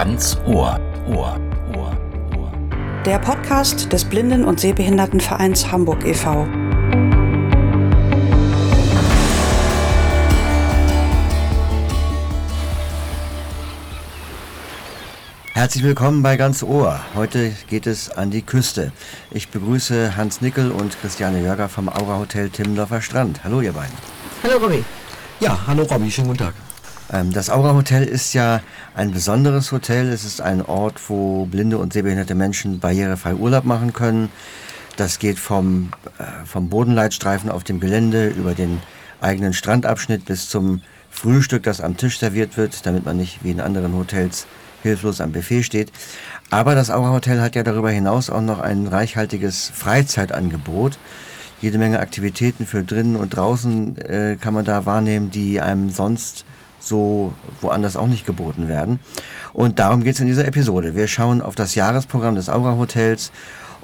[0.00, 0.78] Ganz Ohr.
[1.08, 1.40] Ohr.
[1.76, 1.98] Ohr.
[2.38, 2.52] Ohr.
[3.04, 6.46] Der Podcast des Blinden- und Sehbehindertenvereins Hamburg e.V.
[15.54, 17.00] Herzlich willkommen bei Ganz Ohr.
[17.16, 18.92] Heute geht es an die Küste.
[19.32, 23.42] Ich begrüße Hans Nickel und Christiane Jörger vom Aura Hotel Timmendorfer Strand.
[23.42, 23.96] Hallo ihr beiden.
[24.44, 24.84] Hallo Robby.
[25.40, 26.54] Ja, hallo Robby, schönen guten Tag.
[27.12, 28.60] Ähm, das Aura Hotel ist ja
[28.94, 30.08] ein besonderes Hotel.
[30.08, 34.28] Es ist ein Ort, wo blinde und sehbehinderte Menschen barrierefrei Urlaub machen können.
[34.96, 38.80] Das geht vom, äh, vom Bodenleitstreifen auf dem Gelände über den
[39.20, 43.60] eigenen Strandabschnitt bis zum Frühstück, das am Tisch serviert wird, damit man nicht wie in
[43.60, 44.46] anderen Hotels
[44.82, 45.92] hilflos am Buffet steht.
[46.50, 50.98] Aber das Aura Hotel hat ja darüber hinaus auch noch ein reichhaltiges Freizeitangebot.
[51.60, 56.44] Jede Menge Aktivitäten für drinnen und draußen äh, kann man da wahrnehmen, die einem sonst
[56.80, 59.00] so woanders auch nicht geboten werden.
[59.52, 60.94] Und darum geht es in dieser Episode.
[60.94, 63.32] Wir schauen auf das Jahresprogramm des Aura Hotels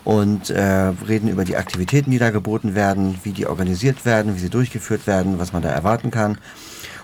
[0.05, 4.41] und äh, reden über die Aktivitäten, die da geboten werden, wie die organisiert werden, wie
[4.41, 6.39] sie durchgeführt werden, was man da erwarten kann.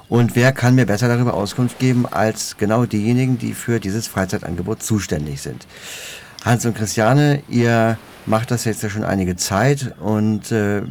[0.08, 4.82] Und wer kann mir besser darüber Auskunft geben als genau diejenigen, die für dieses Freizeitangebot
[4.82, 5.66] zuständig sind?
[6.44, 7.96] Hans und Christiane, ihr
[8.30, 10.82] macht das jetzt ja schon einige Zeit und äh,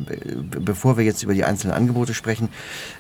[0.59, 2.49] bevor wir jetzt über die einzelnen Angebote sprechen,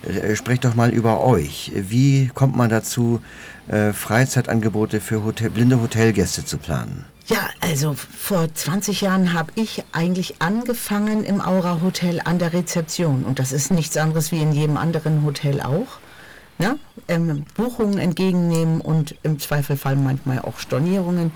[0.07, 1.71] äh, sprecht doch mal über euch.
[1.75, 3.21] Wie kommt man dazu,
[3.67, 7.05] äh, Freizeitangebote für Hotel, blinde Hotelgäste zu planen?
[7.27, 13.25] Ja, also vor 20 Jahren habe ich eigentlich angefangen im Aura Hotel an der Rezeption
[13.25, 15.99] und das ist nichts anderes wie in jedem anderen Hotel auch
[16.59, 21.31] ne, ähm, Buchungen entgegennehmen und im Zweifelfall manchmal auch Stornierungen.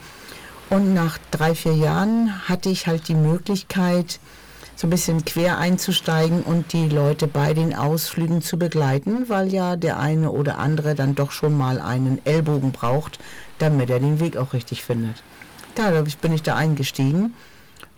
[0.74, 4.20] Und nach drei, vier Jahren hatte ich halt die Möglichkeit,
[4.76, 9.76] so ein bisschen quer einzusteigen und die Leute bei den Ausflügen zu begleiten, weil ja
[9.76, 13.20] der eine oder andere dann doch schon mal einen Ellbogen braucht,
[13.60, 15.22] damit er den Weg auch richtig findet.
[15.76, 17.36] Dadurch bin ich da eingestiegen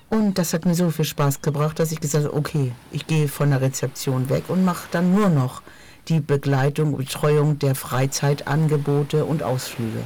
[0.09, 3.29] und das hat mir so viel Spaß gebracht, dass ich gesagt habe, okay, ich gehe
[3.29, 5.61] von der Rezeption weg und mache dann nur noch
[6.09, 10.01] die Begleitung und Betreuung der Freizeitangebote und Ausflüge.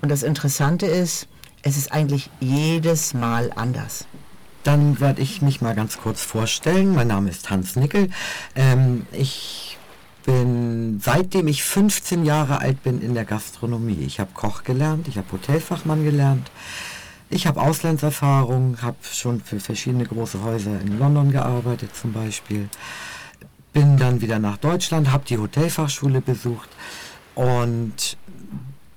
[0.00, 1.28] Und das Interessante ist,
[1.64, 4.06] es ist eigentlich jedes Mal anders.
[4.62, 6.94] Dann werde ich mich mal ganz kurz vorstellen.
[6.94, 8.10] Mein Name ist Hans Nickel.
[8.54, 9.76] Ähm, ich
[10.24, 14.04] bin seitdem ich 15 Jahre alt bin in der Gastronomie.
[14.06, 16.50] Ich habe Koch gelernt, ich habe Hotelfachmann gelernt.
[17.30, 22.68] Ich habe Auslandserfahrung, habe schon für verschiedene große Häuser in London gearbeitet zum Beispiel
[23.74, 26.70] bin dann wieder nach Deutschland, habe die Hotelfachschule besucht
[27.34, 28.16] und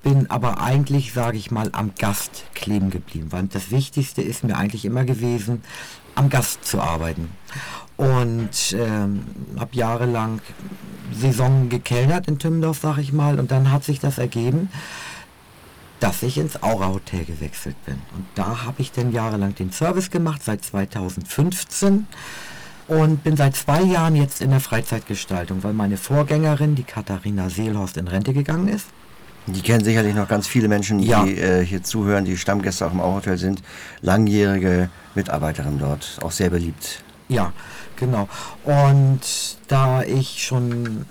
[0.02, 4.56] bin aber eigentlich, sage ich mal, am Gast kleben geblieben, weil das Wichtigste ist mir
[4.56, 5.62] eigentlich immer gewesen,
[6.14, 7.30] am Gast zu arbeiten.
[7.96, 9.24] Und ähm,
[9.58, 10.40] habe jahrelang
[11.12, 14.70] Saison gekellnert in Timmendorf, sage ich mal, und dann hat sich das ergeben,
[16.00, 17.96] dass ich ins Aura Hotel gewechselt bin.
[18.14, 22.06] Und da habe ich dann jahrelang den Service gemacht, seit 2015
[22.86, 27.96] und bin seit zwei Jahren jetzt in der Freizeitgestaltung, weil meine Vorgängerin, die Katharina Seelhorst,
[27.96, 28.86] in Rente gegangen ist.
[29.52, 31.24] Die kennen sicherlich noch ganz viele Menschen, die ja.
[31.24, 33.62] äh, hier zuhören, die Stammgäste auch im Auhotel sind.
[34.02, 37.02] Langjährige Mitarbeiterin dort, auch sehr beliebt.
[37.28, 37.52] Ja,
[37.96, 38.28] genau.
[38.64, 39.20] Und
[39.68, 41.06] da ich schon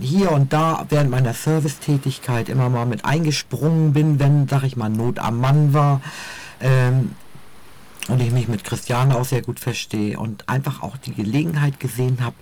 [0.00, 4.88] hier und da während meiner Servicetätigkeit immer mal mit eingesprungen bin, wenn, sag ich mal,
[4.88, 6.00] Not am Mann war,
[6.60, 7.12] ähm,
[8.08, 12.18] und ich mich mit Christiane auch sehr gut verstehe und einfach auch die Gelegenheit gesehen
[12.22, 12.36] habe,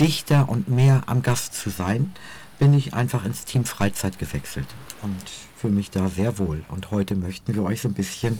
[0.00, 2.12] dichter und mehr am Gast zu sein,
[2.58, 4.66] bin ich einfach ins Team Freizeit gewechselt
[5.02, 5.16] und
[5.56, 6.64] fühle mich da sehr wohl.
[6.68, 8.38] Und heute möchten wir euch so ein bisschen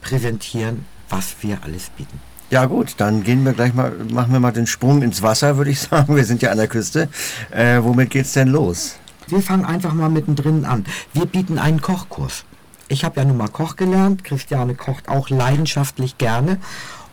[0.00, 2.20] präsentieren, was wir alles bieten.
[2.50, 5.70] Ja gut, dann gehen wir gleich mal, machen wir mal den Sprung ins Wasser, würde
[5.70, 6.16] ich sagen.
[6.16, 7.08] Wir sind ja an der Küste.
[7.50, 8.96] Äh, womit geht's denn los?
[9.28, 10.84] Wir fangen einfach mal mittendrin an.
[11.12, 12.44] Wir bieten einen Kochkurs
[12.90, 14.24] ich habe ja nun mal Koch gelernt.
[14.24, 16.58] Christiane kocht auch leidenschaftlich gerne.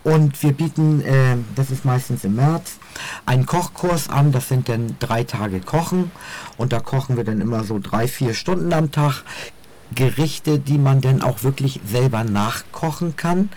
[0.03, 2.79] Und wir bieten, äh, das ist meistens im März,
[3.25, 4.31] einen Kochkurs an.
[4.31, 6.12] Das sind dann drei Tage Kochen.
[6.57, 9.24] Und da kochen wir dann immer so drei, vier Stunden am Tag.
[9.95, 13.50] Gerichte, die man dann auch wirklich selber nachkochen kann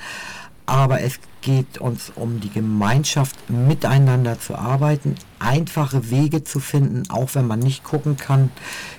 [0.71, 7.35] aber es geht uns um die Gemeinschaft, miteinander zu arbeiten, einfache Wege zu finden, auch
[7.35, 8.51] wenn man nicht gucken kann,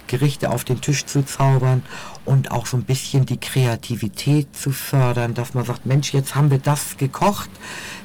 [0.08, 1.84] Gerichte auf den Tisch zu zaubern
[2.26, 6.52] und auch so ein bisschen die Kreativität zu fördern, dass man sagt, Mensch, jetzt haben
[6.52, 7.50] wir das gekocht,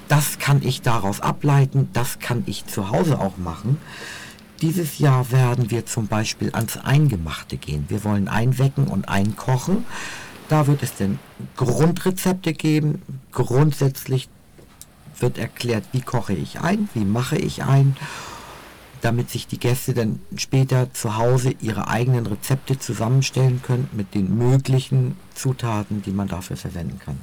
[0.08, 3.78] das kann ich daraus ableiten, das kann ich zu Hause auch machen.
[4.62, 7.84] Dieses Jahr werden wir zum Beispiel ans Eingemachte gehen.
[7.88, 9.84] Wir wollen einwecken und einkochen.
[10.48, 11.18] Da wird es denn
[11.56, 13.02] Grundrezepte geben.
[13.32, 14.28] Grundsätzlich
[15.18, 17.96] wird erklärt, wie koche ich ein, wie mache ich ein.
[19.02, 24.36] damit sich die Gäste dann später zu Hause ihre eigenen Rezepte zusammenstellen können mit den
[24.36, 27.16] möglichen Zutaten, die man dafür verwenden kann.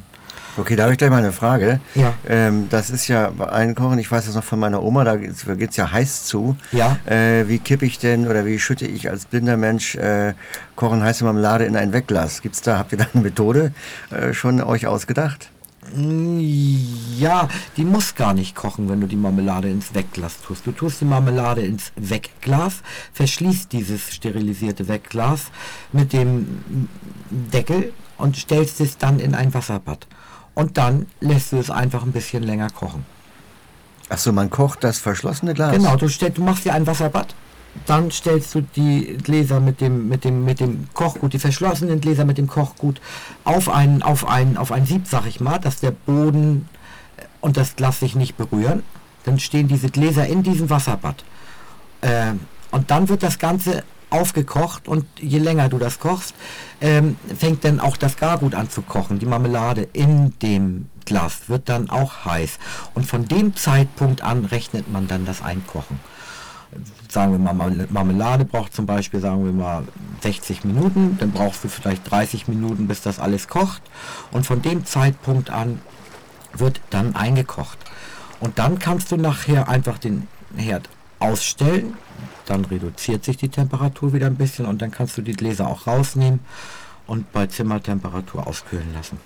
[0.55, 1.79] Okay, da habe ich gleich mal eine Frage.
[1.95, 2.13] Ja.
[2.27, 5.69] Ähm, das ist ja bei Einkochen, ich weiß das noch von meiner Oma, da geht
[5.69, 6.55] es ja heiß zu.
[6.71, 6.97] Ja.
[7.05, 10.33] Äh, wie kippe ich denn oder wie schütte ich als blinder Mensch äh,
[10.75, 12.41] kochen heiße Marmelade in ein Wegglas?
[12.41, 13.73] Gibt's da, habt ihr da eine Methode
[14.11, 15.49] äh, schon euch ausgedacht?
[15.95, 20.65] Ja, die muss gar nicht kochen, wenn du die Marmelade ins Wegglas tust.
[20.65, 22.81] Du tust die Marmelade ins Wegglas,
[23.13, 25.51] verschließt dieses sterilisierte Wegglas
[25.91, 26.87] mit dem
[27.29, 30.07] Deckel und stellst es dann in ein Wasserbad.
[30.55, 33.05] Und dann lässt du es einfach ein bisschen länger kochen.
[34.09, 35.75] Achso, man kocht das verschlossene Glas?
[35.75, 37.33] Genau, du, stell, du machst dir ein Wasserbad,
[37.85, 42.25] dann stellst du die Gläser mit dem, mit dem, mit dem Kochgut, die verschlossenen Gläser
[42.25, 43.01] mit dem Kochgut
[43.43, 46.69] auf ein, auf ein, auf ein Sieb, sag ich mal, dass der Boden
[47.41, 48.83] und das Glas sich nicht berühren.
[49.23, 51.23] Dann stehen diese Gläser in diesem Wasserbad.
[52.01, 52.41] Ähm,
[52.71, 56.35] und dann wird das Ganze aufgekocht und je länger du das kochst,
[56.81, 59.19] ähm, fängt dann auch das Gargut an zu kochen.
[59.19, 62.59] Die Marmelade in dem Glas wird dann auch heiß.
[62.93, 65.99] Und von dem Zeitpunkt an rechnet man dann das Einkochen.
[67.09, 69.83] Sagen wir mal, Marmelade braucht zum Beispiel, sagen wir mal,
[70.21, 73.81] 60 Minuten, dann brauchst du vielleicht 30 Minuten, bis das alles kocht.
[74.31, 75.81] Und von dem Zeitpunkt an
[76.53, 77.77] wird dann eingekocht.
[78.39, 80.89] Und dann kannst du nachher einfach den Herd
[81.19, 81.93] ausstellen,
[82.45, 85.87] dann reduziert sich die Temperatur wieder ein bisschen und dann kannst du die Gläser auch
[85.87, 86.39] rausnehmen
[87.07, 89.17] und bei Zimmertemperatur auskühlen lassen.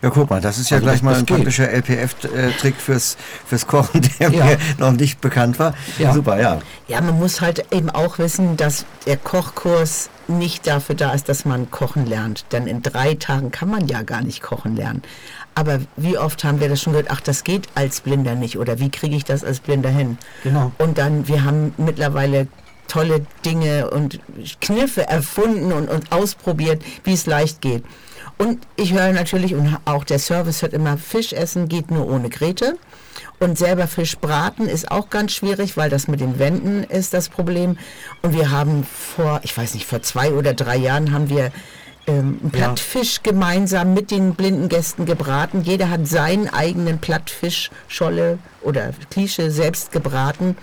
[0.00, 1.36] Ja, guck mal, das ist ja Also gleich das- mal das ein geht.
[1.36, 4.44] praktischer LPF-Trick fürs, fürs Kochen, der Ja.
[4.44, 5.74] mir noch nicht bekannt war.
[5.98, 6.12] Ja.
[6.12, 6.60] Super, ja.
[6.86, 11.44] Ja, man muss halt eben auch wissen, dass der Kochkurs nicht dafür da ist, dass
[11.44, 12.44] man kochen lernt.
[12.52, 15.02] Denn in drei Tagen kann man ja gar nicht kochen lernen.
[15.58, 18.78] Aber wie oft haben wir das schon gehört, ach, das geht als Blinder nicht oder
[18.78, 20.16] wie kriege ich das als Blinder hin?
[20.44, 20.70] Genau.
[20.78, 22.46] Und dann, wir haben mittlerweile
[22.86, 24.20] tolle Dinge und
[24.60, 27.82] Kniffe erfunden und, und ausprobiert, wie es leicht geht.
[28.38, 32.28] Und ich höre natürlich, und auch der Service hört immer, Fisch essen geht nur ohne
[32.28, 32.78] Grete.
[33.40, 37.28] Und selber Fisch braten ist auch ganz schwierig, weil das mit den Wänden ist das
[37.28, 37.78] Problem.
[38.22, 41.50] Und wir haben vor, ich weiß nicht, vor zwei oder drei Jahren haben wir
[42.08, 42.58] ähm, einen Ja.
[42.58, 45.62] Plattfisch gemeinsam mit den blinden Gästen gebraten.
[45.62, 50.56] Jeder hat seinen eigenen Plattfischscholle oder Klische selbst gebraten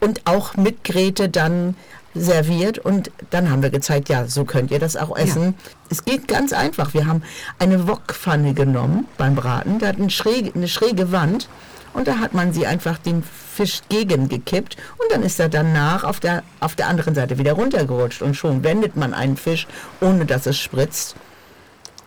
[0.00, 1.76] und auch mit Grete dann
[2.14, 5.54] serviert und dann haben wir gezeigt, ja, so könnt ihr das auch essen.
[5.90, 6.94] Es geht ganz einfach.
[6.94, 7.22] Wir haben
[7.58, 11.48] eine Wokpfanne genommen beim Braten, da hat eine schräge, eine schräge Wand
[11.94, 16.20] und da hat man sie einfach den Fisch gegengekippt und dann ist er danach auf
[16.20, 19.66] der, auf der anderen Seite wieder runtergerutscht und schon wendet man einen Fisch,
[20.00, 21.16] ohne dass es spritzt.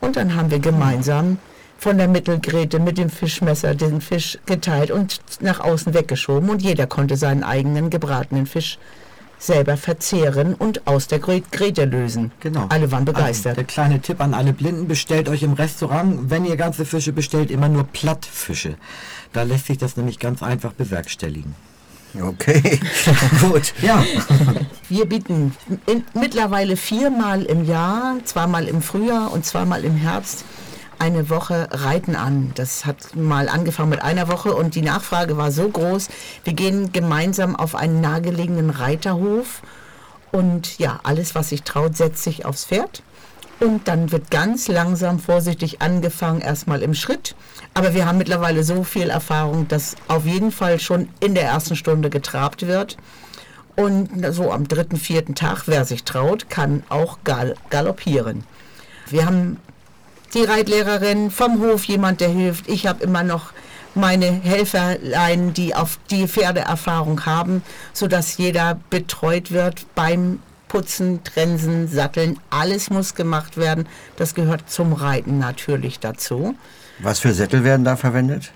[0.00, 1.38] Und dann haben wir gemeinsam
[1.78, 6.86] von der Mittelgräte mit dem Fischmesser den Fisch geteilt und nach außen weggeschoben und jeder
[6.86, 8.78] konnte seinen eigenen gebratenen Fisch
[9.38, 12.32] selber verzehren und aus der Gräte lösen.
[12.40, 12.66] Genau.
[12.68, 13.56] Alle waren Also, begeistert.
[13.56, 17.50] der kleine Tipp an alle Blinden, bestellt euch im Restaurant, wenn ihr ganze Fische bestellt,
[17.50, 18.74] immer nur Plattfische.
[19.32, 21.54] Da lässt sich das nämlich ganz einfach bewerkstelligen.
[22.20, 22.80] Okay,
[23.42, 23.74] gut.
[23.82, 24.02] Ja,
[24.88, 25.54] Wir bieten
[25.86, 30.44] in, mittlerweile viermal im Jahr, zweimal im Frühjahr und zweimal im Herbst,
[30.98, 32.52] eine Woche Reiten an.
[32.54, 36.08] Das hat mal angefangen mit einer Woche und die Nachfrage war so groß.
[36.44, 39.62] Wir gehen gemeinsam auf einen nahegelegenen Reiterhof
[40.30, 43.02] und ja, alles, was sich traut, setzt sich aufs Pferd.
[43.60, 47.34] Und dann wird ganz langsam, vorsichtig angefangen, erstmal im Schritt.
[47.74, 51.74] Aber wir haben mittlerweile so viel Erfahrung, dass auf jeden Fall schon in der ersten
[51.74, 52.96] Stunde getrabt wird.
[53.74, 58.44] Und so am dritten, vierten Tag, wer sich traut, kann auch gal galoppieren.
[59.08, 59.58] Wir haben
[60.34, 62.68] die Reitlehrerin vom Hof, jemand, der hilft.
[62.68, 63.52] Ich habe immer noch
[63.94, 72.38] meine Helferlein, die auf die Pferdeerfahrung haben, sodass jeder betreut wird beim Putzen, Trensen, Satteln.
[72.50, 73.86] Alles muss gemacht werden.
[74.16, 76.54] Das gehört zum Reiten natürlich dazu.
[76.98, 78.52] Was für Sättel werden da verwendet?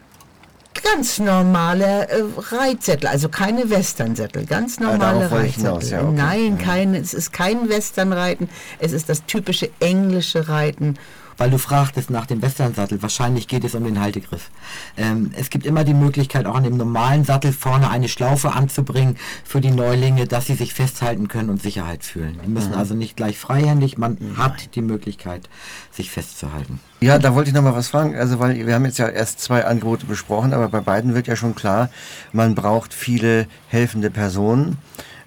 [0.83, 5.89] Ganz normale äh, Reitsättel, also keine Westernsättel, ganz Ah, normale ich Reitsättel.
[5.91, 6.13] ja, okay.
[6.15, 8.49] Nein, kein, es ist kein Westernreiten,
[8.79, 10.97] es ist das typische englische Reiten.
[11.37, 14.51] Weil du fragtest nach dem Westernsattel, wahrscheinlich geht es um den Haltegriff.
[14.97, 19.17] Ähm, es gibt immer die Möglichkeit, auch an dem normalen Sattel vorne eine Schlaufe anzubringen
[19.45, 22.39] für die Neulinge, dass sie sich festhalten können und Sicherheit fühlen.
[22.45, 25.49] Die müssen also nicht gleich freihändig, man hat die Möglichkeit,
[25.91, 26.81] sich festzuhalten.
[27.01, 28.15] Ja, da wollte ich noch mal was fragen.
[28.15, 31.37] Also, weil wir haben jetzt ja erst zwei Angebote besprochen, aber bei beiden wird ja
[31.37, 31.91] schon klar,
[32.33, 34.79] man braucht viele helfende Personen.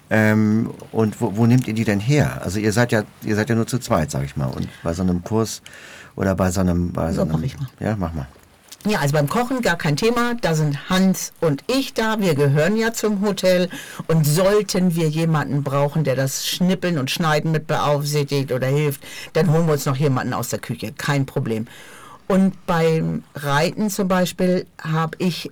[0.08, 2.40] Ähm, und wo, wo nehmt ihr die denn her?
[2.42, 4.46] Also ihr seid ja, ihr seid ja nur zu zweit, sag ich mal.
[4.46, 5.62] Und bei so einem Kurs
[6.16, 7.68] oder bei so einem, bei so So, einem, mach ich mal.
[7.80, 8.26] ja, mach mal.
[8.84, 10.34] Ja, also beim Kochen gar kein Thema.
[10.40, 12.20] Da sind Hans und ich da.
[12.20, 13.68] Wir gehören ja zum Hotel.
[14.06, 19.50] Und sollten wir jemanden brauchen, der das Schnippeln und Schneiden mit beaufsichtigt oder hilft, dann
[19.50, 20.92] holen wir uns noch jemanden aus der Küche.
[20.96, 21.66] Kein Problem.
[22.28, 25.50] Und beim Reiten zum Beispiel habe ich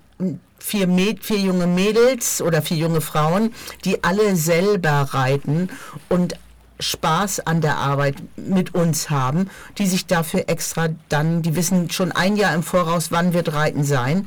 [0.60, 3.52] vier, Mäd vier junge Mädels oder vier junge Frauen,
[3.84, 5.68] die alle selber reiten
[6.08, 6.34] und
[6.80, 12.12] Spaß an der Arbeit mit uns haben, die sich dafür extra dann, die wissen schon
[12.12, 14.26] ein Jahr im Voraus, wann wird Reiten sein.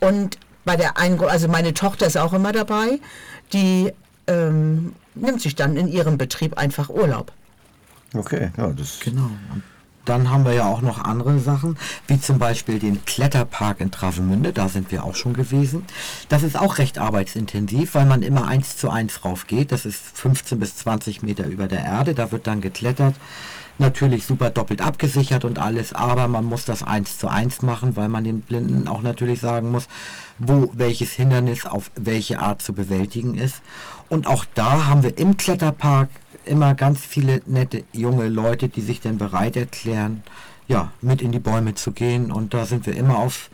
[0.00, 2.98] Und bei der einen, also meine Tochter ist auch immer dabei,
[3.52, 3.92] die
[4.26, 7.32] ähm, nimmt sich dann in ihrem Betrieb einfach Urlaub.
[8.14, 9.30] Okay, ja, das Genau.
[10.06, 14.52] Dann haben wir ja auch noch andere Sachen, wie zum Beispiel den Kletterpark in Travemünde,
[14.52, 15.84] da sind wir auch schon gewesen.
[16.28, 19.72] Das ist auch recht arbeitsintensiv, weil man immer eins zu eins rauf geht.
[19.72, 23.16] Das ist 15 bis 20 Meter über der Erde, da wird dann geklettert.
[23.78, 28.08] Natürlich super doppelt abgesichert und alles, aber man muss das eins zu eins machen, weil
[28.08, 29.86] man den Blinden auch natürlich sagen muss,
[30.38, 33.60] wo welches Hindernis auf welche Art zu bewältigen ist.
[34.08, 36.08] Und auch da haben wir im Kletterpark
[36.46, 40.22] immer ganz viele nette junge Leute, die sich dann bereit erklären,
[40.68, 42.32] ja, mit in die Bäume zu gehen.
[42.32, 43.50] Und da sind wir immer auf,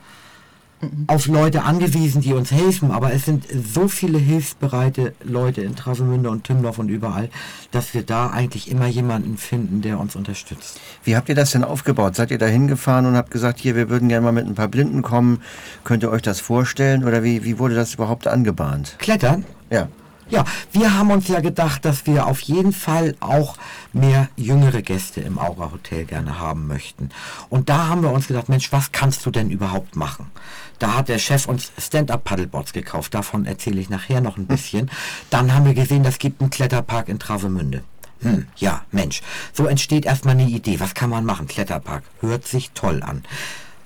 [1.07, 2.91] auf Leute angewiesen, die uns helfen.
[2.91, 7.29] Aber es sind so viele hilfsbereite Leute in Travemünde und Timmendorf und überall,
[7.71, 10.79] dass wir da eigentlich immer jemanden finden, der uns unterstützt.
[11.03, 12.15] Wie habt ihr das denn aufgebaut?
[12.15, 14.67] Seid ihr da hingefahren und habt gesagt, hier, wir würden gerne mal mit ein paar
[14.67, 15.41] Blinden kommen.
[15.83, 17.03] Könnt ihr euch das vorstellen?
[17.03, 18.95] Oder wie, wie wurde das überhaupt angebahnt?
[18.99, 19.87] Klettern Ja.
[20.33, 23.55] Ja, wir haben uns ja gedacht, dass wir auf jeden Fall auch
[23.93, 27.09] mehr jüngere Gäste im Aura Hotel gerne haben möchten.
[27.49, 30.31] Und da haben wir uns gedacht, Mensch, was kannst du denn überhaupt machen?
[30.79, 33.13] Da hat der Chef uns Stand-Up-Paddleboards gekauft.
[33.13, 34.89] Davon erzähle ich nachher noch ein bisschen.
[35.29, 37.83] Dann haben wir gesehen, das gibt einen Kletterpark in Travemünde.
[38.21, 39.21] Hm, ja, Mensch,
[39.53, 40.79] so entsteht erstmal eine Idee.
[40.79, 41.47] Was kann man machen?
[41.47, 42.05] Kletterpark.
[42.21, 43.23] Hört sich toll an.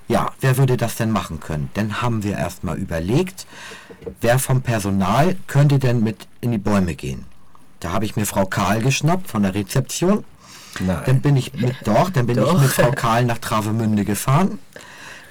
[0.08, 1.70] Ja, wer würde das denn machen können?
[1.74, 3.46] Dann haben wir erstmal überlegt,
[4.22, 7.26] wer vom Personal könnte denn mit in die Bäume gehen.
[7.80, 10.24] Da habe ich mir Frau Karl geschnappt von der Rezeption.
[10.80, 11.02] Nein.
[11.06, 12.62] Dann bin ich mit doch, dann bin ich Doch.
[12.62, 14.60] mit Frau Karl nach Travemünde gefahren.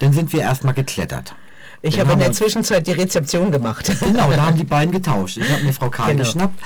[0.01, 1.35] Dann sind wir erstmal geklettert.
[1.87, 3.91] Ich habe in der Zwischenzeit die Rezeption gemacht.
[4.01, 5.37] Genau, da haben die beiden getauscht.
[5.37, 6.23] Ich habe mir Frau Karl Genau.
[6.25, 6.59] geschnappt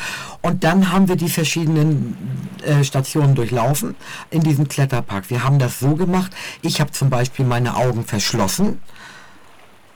[0.42, 2.16] und dann haben wir die verschiedenen
[2.64, 3.96] äh, Stationen durchlaufen
[4.30, 5.28] in diesem Kletterpark.
[5.30, 8.80] Wir haben das so gemacht, ich habe zum Beispiel meine Augen verschlossen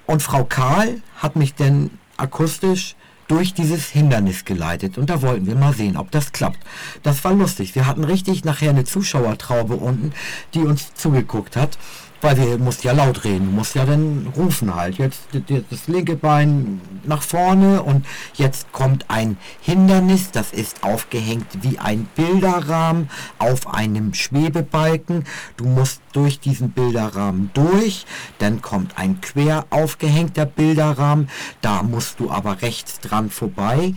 [0.07, 2.95] und Frau Karl hat mich dann akustisch
[3.27, 6.59] durch dieses Hindernis geleitet und da wollten wir mal sehen, ob das klappt.
[7.03, 7.75] Das war lustig.
[7.75, 10.13] Wir hatten richtig nachher eine Zuschauertraube unten,
[10.53, 11.79] die uns zugeguckt hat,
[12.25, 14.97] weil wir mussten ja laut reden, du musst ja dann rufen halt.
[14.97, 15.29] Jetzt
[15.71, 22.09] das linke Bein nach vorne und jetzt kommt ein Hindernis, das ist aufgehängt wie ein
[22.17, 25.25] Bilderrahmen auf einem Schwebebalken.
[25.59, 28.07] Du musst durch diesen Bilderrahmen durch,
[28.39, 31.29] dann kommt ein quer aufgehängter Bilderrahmen,
[31.61, 33.93] da musst du aber rechts dran vorbei.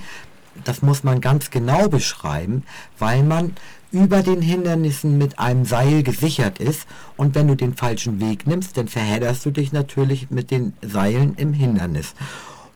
[0.66, 2.64] Das muss man ganz genau beschreiben,
[3.00, 3.54] weil man
[3.92, 8.78] über den Hindernissen mit einem Seil gesichert ist und wenn du den falschen Weg nimmst,
[8.78, 12.14] dann verhedderst du dich natürlich mit den Seilen im Hindernis.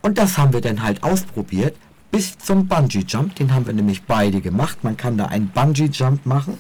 [0.01, 1.75] Und das haben wir dann halt ausprobiert
[2.11, 4.83] bis zum Bungee Jump, den haben wir nämlich beide gemacht.
[4.83, 6.57] Man kann da einen Bungee Jump machen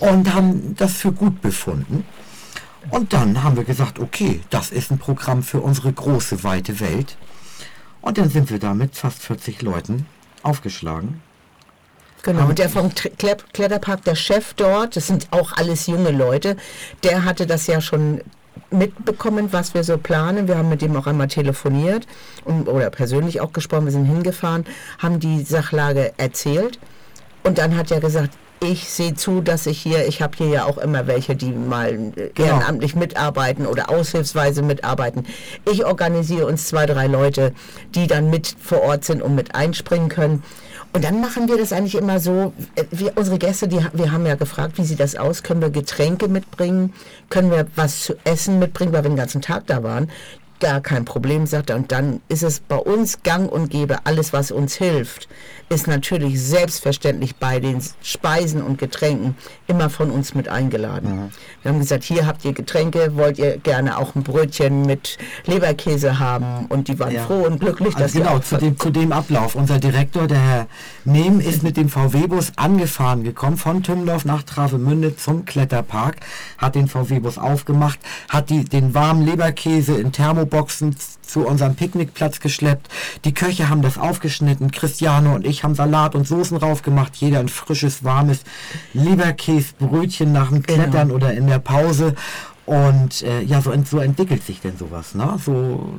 [0.00, 2.04] und haben das für gut befunden.
[2.90, 7.16] Und dann haben wir gesagt, okay, das ist ein Programm für unsere große, weite Welt.
[8.00, 10.06] Und dann sind wir da mit fast 40 Leuten
[10.42, 11.20] aufgeschlagen.
[12.22, 16.56] Genau, und der vom Kletterpark, der Chef dort, das sind auch alles junge Leute,
[17.04, 18.20] der hatte das ja schon
[18.70, 20.48] mitbekommen, was wir so planen.
[20.48, 22.06] Wir haben mit dem auch einmal telefoniert
[22.44, 23.86] und, oder persönlich auch gesprochen.
[23.86, 24.66] Wir sind hingefahren,
[24.98, 26.78] haben die Sachlage erzählt
[27.44, 30.64] und dann hat er gesagt, ich sehe zu, dass ich hier, ich habe hier ja
[30.64, 35.26] auch immer welche, die mal äh, ehrenamtlich mitarbeiten oder aushilfsweise mitarbeiten.
[35.70, 37.52] Ich organisiere uns zwei, drei Leute,
[37.94, 40.42] die dann mit vor Ort sind und mit einspringen können.
[40.92, 44.26] Und dann machen wir das eigentlich immer so, äh, wir, unsere Gäste, die, wir haben
[44.26, 45.42] ja gefragt, wie sieht das aus?
[45.42, 46.94] Können wir Getränke mitbringen?
[47.28, 50.10] Können wir was zu essen mitbringen, weil wir den ganzen Tag da waren?
[50.60, 51.76] Gar kein Problem, sagt er.
[51.76, 55.28] Und dann ist es bei uns gang und gäbe, alles, was uns hilft,
[55.68, 59.36] ist natürlich selbstverständlich bei den Speisen und Getränken
[59.68, 61.30] immer von uns mit eingeladen.
[61.62, 66.18] Wir haben gesagt, hier habt ihr Getränke, wollt ihr gerne auch ein Brötchen mit Leberkäse
[66.18, 66.66] haben?
[66.66, 67.24] Und die waren Ja.
[67.24, 69.54] froh und glücklich, dass Also genau, zu dem, zu dem Ablauf.
[69.54, 70.66] Unser Direktor, der Herr
[71.04, 76.16] Nehm, ist mit dem VW-Bus angefahren gekommen, von Tümmendorf nach Travemünde zum Kletterpark,
[76.56, 82.40] hat den VW-Bus aufgemacht, hat die, den warmen Leberkäse in Thermoboxen z- zu unserem Picknickplatz
[82.40, 82.88] geschleppt.
[83.24, 87.48] Die Köche haben das aufgeschnitten, Christiane und ich haben Salat und Soßen raufgemacht, jeder ein
[87.48, 88.40] frisches, warmes
[88.94, 92.14] Leberkäsebrötchen nach dem Klettern oder in der Pause.
[92.66, 95.38] Und äh, ja, so, ent- so entwickelt sich denn sowas, ne?
[95.44, 95.98] So,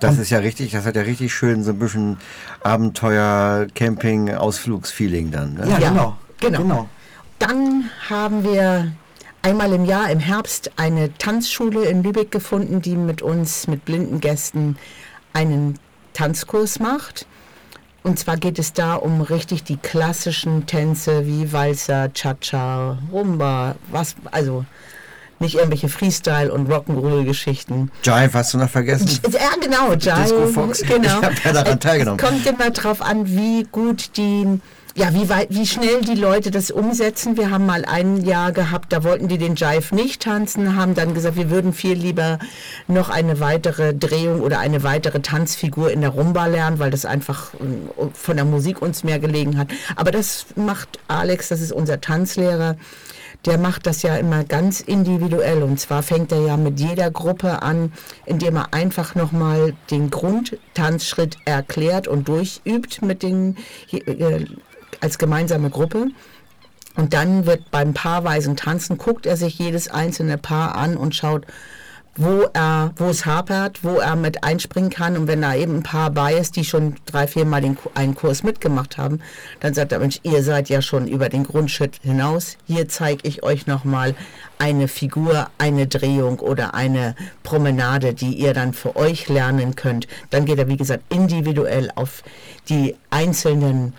[0.00, 2.18] Das ist ja richtig, das hat ja richtig schön so ein bisschen
[2.62, 5.54] Abenteuer, Camping, Ausflugsfeeling dann.
[5.54, 5.66] Ne?
[5.68, 6.58] ja, Ja, genau, genau.
[6.62, 6.88] genau.
[7.40, 8.92] Dann haben wir
[9.42, 14.20] einmal im Jahr im Herbst eine Tanzschule in Lübeck gefunden, die mit uns, mit blinden
[14.20, 14.76] Gästen,
[15.32, 15.78] einen
[16.12, 17.26] Tanzkurs macht.
[18.02, 24.14] Und zwar geht es da um richtig die klassischen Tänze wie Walzer, Cha-Cha, Rumba, was,
[24.30, 24.64] also
[25.40, 27.90] nicht irgendwelche Freestyle- und Rock'n'Roll-Geschichten.
[28.02, 29.20] Jive hast du noch vergessen?
[29.30, 30.22] Ja, genau, Jive.
[30.22, 30.82] Disco Fox.
[30.82, 31.20] Genau.
[31.20, 32.18] Ich hab ja daran teilgenommen.
[32.18, 34.60] Es kommt immer drauf an, wie gut die,
[34.98, 37.36] ja, wie weit, wie schnell die Leute das umsetzen.
[37.36, 41.14] Wir haben mal ein Jahr gehabt, da wollten die den Jive nicht tanzen, haben dann
[41.14, 42.40] gesagt, wir würden viel lieber
[42.88, 47.54] noch eine weitere Drehung oder eine weitere Tanzfigur in der Rumba lernen, weil das einfach
[47.54, 47.58] äh,
[48.12, 49.68] von der Musik uns mehr gelegen hat.
[49.94, 52.76] Aber das macht Alex, das ist unser Tanzlehrer.
[53.44, 57.62] Der macht das ja immer ganz individuell und zwar fängt er ja mit jeder Gruppe
[57.62, 57.92] an,
[58.26, 63.56] indem er einfach nochmal den Grundtanzschritt erklärt und durchübt mit den
[63.92, 64.44] äh,
[65.00, 66.08] als gemeinsame Gruppe.
[66.96, 71.46] Und dann wird beim paarweisen Tanzen, guckt er sich jedes einzelne Paar an und schaut,
[72.18, 75.16] wo er, wo es hapert, wo er mit einspringen kann.
[75.16, 78.16] Und wenn da eben ein Paar bei ist, die schon drei, vier Mal den, einen
[78.16, 79.20] Kurs mitgemacht haben,
[79.60, 82.56] dann sagt er, Mensch, ihr seid ja schon über den Grundschritt hinaus.
[82.66, 84.16] Hier zeige ich euch nochmal
[84.58, 87.14] eine Figur, eine Drehung oder eine
[87.44, 90.08] Promenade, die ihr dann für euch lernen könnt.
[90.30, 92.24] Dann geht er, wie gesagt, individuell auf
[92.68, 93.92] die einzelnen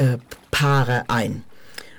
[0.00, 0.18] äh,
[0.50, 1.44] Paare ein.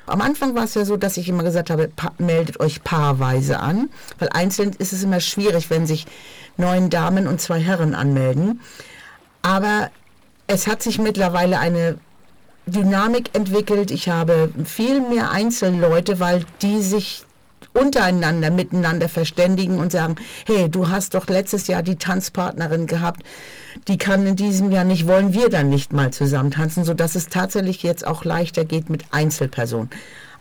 [0.08, 3.90] Am Anfang war es ja so, dass ich immer gesagt habe, meldet euch paarweise an,
[4.20, 6.06] weil einzeln ist es immer schwierig, wenn sich
[6.58, 8.60] neun Damen und zwei Herren anmelden.
[9.42, 9.90] Aber
[10.48, 11.98] es hat sich mittlerweile eine
[12.66, 13.92] Dynamik entwickelt.
[13.92, 17.24] Ich habe viel mehr Einzelleute, weil die sich
[17.74, 23.24] untereinander miteinander verständigen und sagen, hey, du hast doch letztes Jahr die Tanzpartnerin gehabt,
[23.88, 27.28] die kann in diesem Jahr nicht, wollen wir dann nicht mal zusammen tanzen, sodass es
[27.28, 29.90] tatsächlich jetzt auch leichter geht mit Einzelpersonen.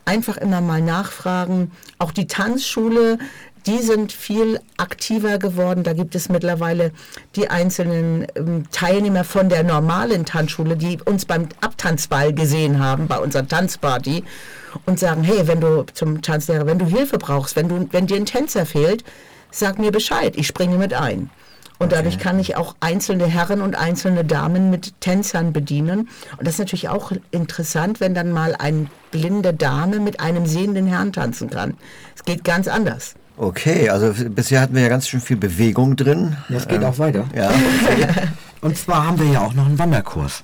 [0.03, 1.71] Einfach immer mal nachfragen.
[1.99, 3.19] Auch die Tanzschule,
[3.65, 5.83] die sind viel aktiver geworden.
[5.83, 6.91] Da gibt es mittlerweile
[7.35, 13.17] die einzelnen ähm, Teilnehmer von der normalen Tanzschule, die uns beim Abtanzball gesehen haben, bei
[13.17, 14.23] unserer Tanzparty
[14.85, 18.17] und sagen, hey, wenn du zum Tanzlehrer, wenn du Hilfe brauchst, wenn du, wenn dir
[18.17, 19.03] ein Tänzer fehlt,
[19.51, 21.29] sag mir Bescheid, ich springe mit ein.
[21.81, 26.09] Und dadurch kann ich auch einzelne Herren und einzelne Damen mit Tänzern bedienen.
[26.37, 30.85] Und das ist natürlich auch interessant, wenn dann mal eine blinde Dame mit einem sehenden
[30.85, 31.75] Herrn tanzen kann.
[32.15, 33.15] Es geht ganz anders.
[33.37, 36.37] Okay, also bisher hatten wir ja ganz schön viel Bewegung drin.
[36.49, 37.25] Das geht auch weiter.
[37.35, 37.51] Ja,
[38.61, 40.43] Und zwar haben wir ja auch noch einen Wanderkurs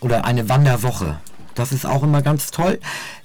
[0.00, 1.18] oder eine Wanderwoche.
[1.54, 2.78] Das ist auch immer ganz toll.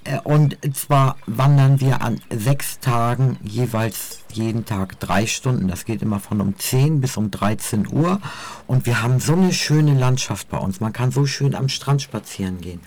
[0.03, 5.67] Äh, Und zwar wandern wir an sechs Tagen jeweils jeden Tag drei Stunden.
[5.67, 8.19] Das geht immer von um 10 bis um 13 Uhr.
[8.65, 10.79] Und wir haben so eine schöne Landschaft bei uns.
[10.79, 12.81] Man kann so schön am Strand spazieren gehen.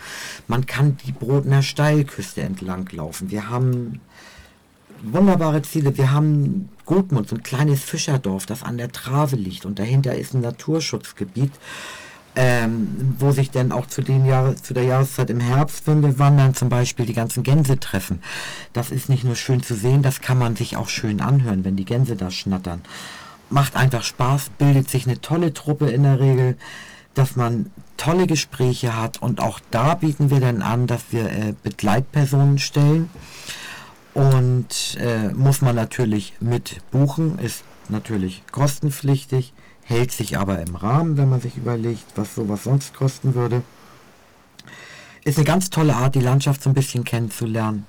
[0.49, 3.31] Man kann die Brodner Steilküste entlang laufen.
[3.31, 4.01] Wir haben
[5.02, 5.96] wunderbare Ziele.
[5.96, 10.35] Wir haben Gutmund, so ein kleines Fischerdorf, das an der Trave liegt und dahinter ist
[10.35, 11.52] ein Naturschutzgebiet,
[12.37, 16.18] ähm, wo sich dann auch zu, den Jahre, zu der Jahreszeit im Herbst, wenn wir
[16.18, 18.20] wandern, zum Beispiel die ganzen Gänse treffen.
[18.72, 21.76] Das ist nicht nur schön zu sehen, das kann man sich auch schön anhören, wenn
[21.76, 22.82] die Gänse da schnattern.
[23.48, 26.56] Macht einfach Spaß, bildet sich eine tolle Truppe in der Regel,
[27.14, 31.54] dass man tolle Gespräche hat und auch da bieten wir dann an, dass wir äh,
[31.62, 33.09] Begleitpersonen stellen.
[34.16, 39.52] Und äh, muss man natürlich mit buchen, ist natürlich kostenpflichtig,
[39.83, 43.61] hält sich aber im Rahmen, wenn man sich überlegt, was sowas sonst kosten würde.
[45.22, 47.85] Ist eine ganz tolle Art, die Landschaft so ein bisschen kennenzulernen.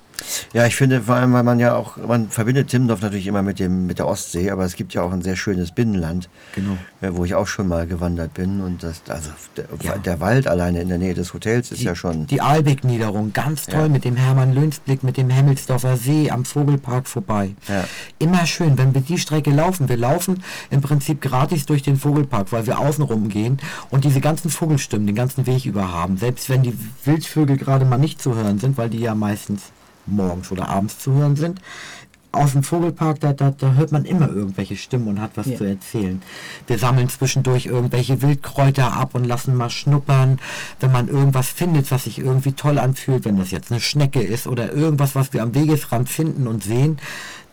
[0.54, 3.60] Ja, ich finde vor allem, weil man ja auch, man verbindet Timmendorf natürlich immer mit
[3.60, 6.78] dem mit der Ostsee, aber es gibt ja auch ein sehr schönes Binnenland, Genau.
[7.02, 9.98] äh, wo ich auch schon mal gewandert bin und das, also der, Ja.
[9.98, 12.28] der Wald alleine in der Nähe des Hotels ist ja schon.
[12.28, 13.88] Die Aalbeck-Niederung, ganz toll Ja.
[13.90, 17.52] mit dem Hermann-Löns-Blick, mit dem Hemmelsdorfer See am Vogelpark vorbei.
[17.68, 17.84] Ja.
[18.20, 19.90] Immer schön, wenn wir die Strecke laufen.
[19.90, 24.50] Wir laufen im Prinzip gratis durch den Vogelpark, weil wir außenrum gehen und diese ganzen
[24.50, 26.18] Vogelstimmen den ganzen Weg über haben.
[26.18, 26.74] Selbst wenn die
[27.06, 29.64] Wildvögel gerade mal nicht zu hören sind, weil die ja meistens
[30.08, 31.62] morgens oder abends zu hören sind.
[32.34, 35.58] Aus dem Vogelpark, da, da, da hört man immer irgendwelche Stimmen und hat was Ja.
[35.58, 36.22] zu erzählen.
[36.68, 40.38] Wir sammeln zwischendurch irgendwelche Wildkräuter ab und lassen mal schnuppern.
[40.80, 44.46] Wenn man irgendwas findet, was sich irgendwie toll anfühlt, wenn das jetzt eine Schnecke ist
[44.46, 46.98] oder irgendwas, was wir am Wegesrand finden und sehen,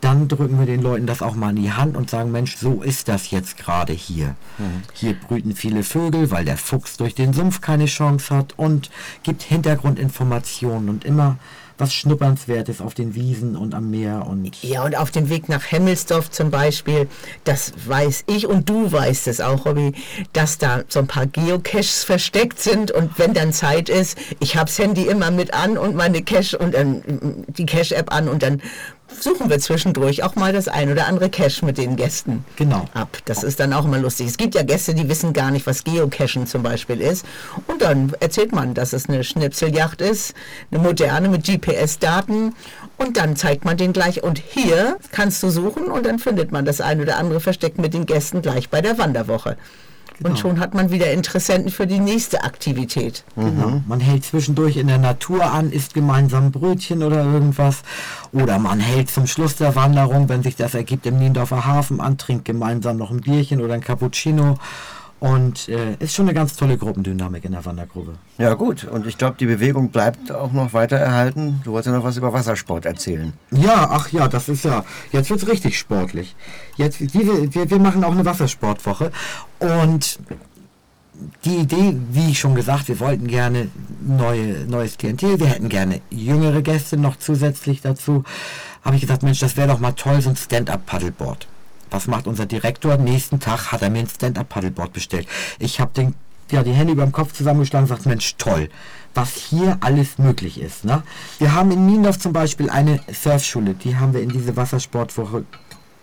[0.01, 2.83] dann drücken wir den Leuten das auch mal in die Hand und sagen, Mensch, so
[2.83, 4.35] ist das jetzt gerade hier.
[4.93, 8.91] Hier brüten viele Vögel, weil der Fuchs durch den Sumpf keine Chance hat und
[9.23, 11.37] gibt Hintergrundinformationen und immer
[11.77, 15.71] was Schnuppernswertes auf den Wiesen und am Meer und Ja, und auf dem Weg nach
[15.71, 17.07] Hemmelsdorf zum Beispiel,
[17.43, 19.93] das weiß ich und du weißt es auch, Robby,
[20.33, 24.79] dass da so ein paar Geocaches versteckt sind und wenn dann Zeit ist, ich hab's
[24.79, 28.61] Handy immer mit an und meine Cache und dann die Cache-App an und dann
[29.07, 32.85] suchen wir zwischendurch auch mal das ein oder andere Cache mit den Gästen Genau.
[32.93, 33.17] ab.
[33.25, 34.27] Das ist dann auch immer lustig.
[34.27, 37.25] Es gibt ja Gäste, die wissen gar nicht, was Geocachen zum Beispiel ist.
[37.67, 40.33] Und dann erzählt man, dass es eine Schnipseljacht ist,
[40.71, 42.55] eine moderne mit GPS-Daten.
[42.97, 44.23] Und dann zeigt man den gleich.
[44.23, 47.93] Und hier kannst du suchen und dann findet man das ein oder andere versteckt mit
[47.93, 49.57] den Gästen gleich bei der Wanderwoche.
[50.23, 53.23] Und schon hat man wieder Interessenten für die nächste Aktivität.
[53.35, 53.81] Genau.
[53.87, 57.83] Man hält zwischendurch in der Natur an, isst gemeinsam Brötchen oder irgendwas.
[58.31, 62.17] Oder man hält zum Schluss der Wanderung, wenn sich das ergibt, im Niendorfer Hafen an,
[62.17, 64.57] trinkt gemeinsam noch ein Bierchen oder ein Cappuccino.
[65.25, 68.13] Und äh, ist schon eine ganz tolle Gruppendynamik in der Wandergruppe.
[68.37, 71.61] Ja gut, und ich glaube, die Bewegung bleibt auch noch weiter erhalten.
[71.63, 73.33] Du wolltest ja noch was über Wassersport erzählen.
[73.49, 76.35] Ja, ach ja, das ist ja, jetzt wird's richtig sportlich.
[76.77, 79.11] Jetzt, diese, wir, wir machen auch eine Wassersportwoche
[79.57, 80.19] und
[81.43, 83.69] die Idee, wie schon gesagt, wir wollten gerne
[84.05, 88.23] neue, neues Klientel, wir hätten gerne jüngere Gäste noch zusätzlich dazu.
[88.83, 91.47] Habe ich gesagt, Mensch, das wäre doch mal toll, so ein Stand-Up-Paddleboard.
[91.89, 92.97] Was macht unser Direktor?
[92.97, 95.27] Nächsten Tag hat er mir ein Stand-Up-Paddleboard bestellt.
[95.59, 96.13] Ich habe
[96.51, 98.69] ja, die Hände über dem Kopf zusammengeschlagen und gesagt, Mensch, toll,
[99.13, 100.85] was hier alles möglich ist.
[100.85, 101.03] Ne?
[101.39, 105.45] Wir haben in Niendorf zum Beispiel eine Surfschule, die haben wir in diese Wassersportwoche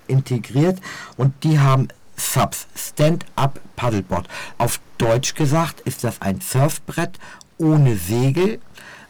[0.08, 0.80] integriert
[1.16, 4.28] und die haben Subs, Stand-Up Paddleboard.
[4.58, 7.18] Auf Deutsch gesagt ist das ein Surfbrett
[7.58, 8.60] ohne Segel,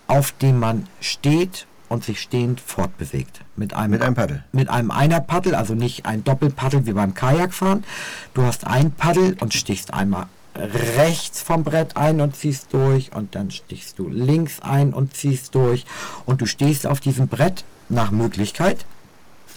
[0.07, 3.43] auf dem man steht und sich stehend fortbewegt.
[3.55, 4.45] Mit einem, Mit einem Paddel.
[4.53, 7.85] Mit einem Einer-Paddel, also nicht ein Doppelpaddel wie beim Kajakfahren.
[8.33, 10.27] Du hast ein Paddel und stichst einmal
[10.57, 15.55] rechts vom Brett ein und ziehst durch und dann stichst du links ein und ziehst
[15.55, 15.87] durch
[16.27, 18.85] und du stehst auf diesem Brett nach Möglichkeit.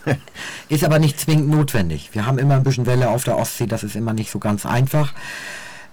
[0.70, 2.12] ist aber nicht zwingend notwendig.
[2.14, 4.66] Wir haben immer ein bisschen Welle auf der Ostsee, das ist immer nicht so ganz
[4.66, 5.14] einfach.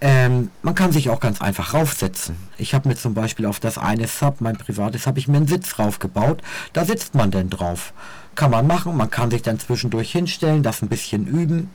[0.05, 2.35] Ähm, man kann sich auch ganz einfach raufsetzen.
[2.59, 5.47] Ich habe mir zum Beispiel auf das eine Sub, mein privates, habe ich mir einen
[5.47, 6.43] Sitz raufgebaut.
[6.73, 7.93] Da sitzt man denn drauf.
[8.35, 11.71] Kann man machen, man kann sich dann zwischendurch hinstellen, das ein bisschen üben.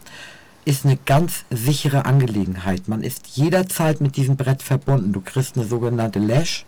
[0.65, 2.89] Ist eine ganz sichere Angelegenheit.
[2.89, 5.13] Man ist jederzeit mit diesem Brett verbunden.
[5.13, 6.65] Du kriegst eine sogenannte Lash.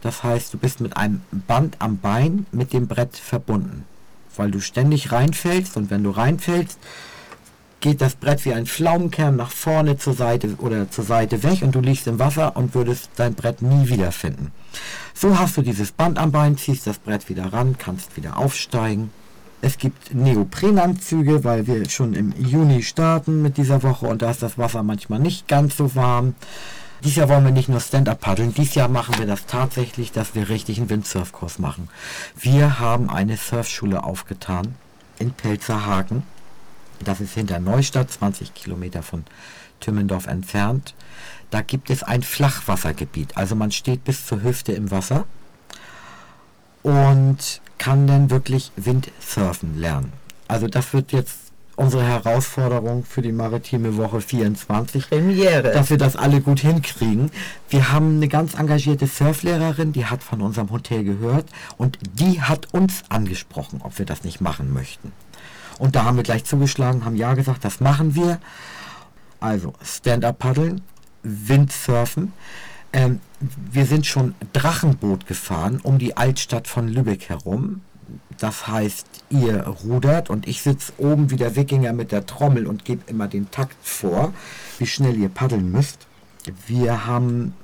[0.00, 3.84] Das heißt, du bist mit einem Band am Bein mit dem Brett verbunden.
[4.34, 6.78] Weil du ständig reinfällst und wenn du reinfällst,
[7.82, 11.74] geht das Brett wie ein Pflaumenkern nach vorne zur Seite oder zur Seite weg und
[11.74, 14.52] du liegst im Wasser und würdest dein Brett nie wiederfinden.
[15.14, 19.10] So hast du dieses Band am Bein, ziehst das Brett wieder ran, kannst wieder aufsteigen.
[19.60, 24.42] Es gibt Neoprenanzüge, weil wir schon im Juni starten mit dieser Woche und da ist
[24.42, 26.34] das Wasser manchmal nicht ganz so warm.
[27.02, 30.36] Dieses Jahr wollen wir nicht nur Stand-up paddeln, dieses Jahr machen wir das tatsächlich, dass
[30.36, 31.88] wir richtig einen Windsurfkurs machen.
[32.38, 34.76] Wir haben eine Surfschule aufgetan
[35.18, 36.22] in Pelzerhaken.
[37.02, 39.24] Das ist hinter Neustadt, 20 Kilometer von
[39.80, 40.94] Tümmendorf entfernt.
[41.50, 43.36] Da gibt es ein Flachwassergebiet.
[43.36, 45.26] Also man steht bis zur Hüfte im Wasser
[46.82, 50.12] und kann dann wirklich Windsurfen lernen.
[50.48, 51.42] Also das wird jetzt
[51.76, 55.08] unsere Herausforderung für die maritime Woche 24.
[55.08, 55.72] Premiere.
[55.72, 57.30] Dass wir das alle gut hinkriegen.
[57.70, 61.46] Wir haben eine ganz engagierte Surflehrerin, die hat von unserem Hotel gehört
[61.78, 65.12] und die hat uns angesprochen, ob wir das nicht machen möchten.
[65.78, 68.38] Und da haben wir gleich zugeschlagen, haben ja gesagt, das machen wir.
[69.40, 70.82] Also Stand-up paddeln,
[71.22, 72.32] Windsurfen.
[72.92, 77.80] Ähm, wir sind schon Drachenboot gefahren um die Altstadt von Lübeck herum.
[78.38, 82.84] Das heißt, ihr rudert und ich sitze oben wie der Wikinger mit der Trommel und
[82.84, 84.32] gebe immer den Takt vor,
[84.78, 86.06] wie schnell ihr paddeln müsst.
[86.66, 87.54] Wir haben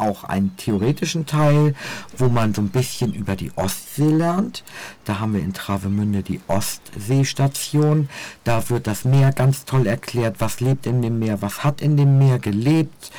[0.00, 1.74] auch einen theoretischen Teil,
[2.16, 4.64] wo man so ein bisschen über die Ostsee lernt.
[5.04, 8.08] Da haben wir in Travemünde die Ostseestation.
[8.44, 11.96] Da wird das Meer ganz toll erklärt, was lebt in dem Meer, was hat in
[11.96, 13.10] dem Meer gelebt,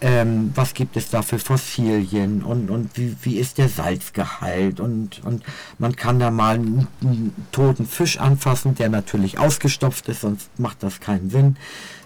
[0.00, 2.42] ähm, was gibt es da für Fossilien?
[2.42, 4.78] Und, und wie, wie ist der Salzgehalt?
[4.78, 5.42] Und, und
[5.78, 10.82] man kann da mal einen, einen toten Fisch anfassen, der natürlich ausgestopft ist, sonst macht
[10.82, 11.56] das keinen Sinn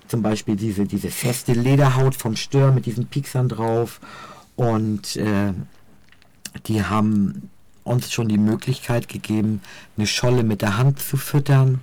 [0.09, 4.01] zum Beispiel diese, diese feste Lederhaut vom Stör mit diesen Pieksern drauf.
[4.57, 5.53] Und äh,
[6.67, 7.51] die haben
[7.85, 9.61] uns schon die Möglichkeit gegeben,
[9.97, 11.81] eine Scholle mit der Hand zu füttern.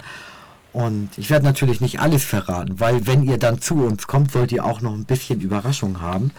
[0.73, 4.51] Und ich werde natürlich nicht alles verraten, weil wenn ihr dann zu uns kommt, sollt
[4.51, 6.31] ihr auch noch ein bisschen Überraschung haben.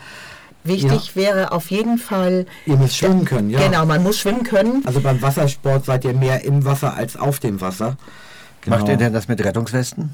[0.63, 2.45] Wichtig wäre auf jeden Fall.
[2.67, 3.61] Ihr müsst schwimmen können, ja.
[3.61, 4.83] Genau, man muss schwimmen können.
[4.85, 7.97] Also beim Wassersport seid ihr mehr im Wasser als auf dem Wasser.
[8.67, 8.91] Macht Genau.
[8.93, 10.11] ihr denn das mit Rettungswesten?